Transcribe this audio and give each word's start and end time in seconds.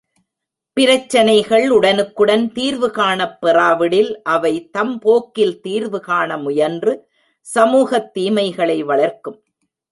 பிரச்சனைகள் 0.73 1.69
உடனுக்குடன் 1.69 2.51
தீர்வு 2.51 2.91
காணப் 2.91 3.45
பெறாவிடில் 3.45 4.21
அவை 4.21 4.69
தம்போக்கில் 4.77 5.59
தீர்வு 5.59 5.99
காண 5.99 6.37
முயன்று 6.37 7.09
சமூகத் 7.41 8.13
தீமைகளை 8.13 8.83
வளர்க்கும். 8.83 9.43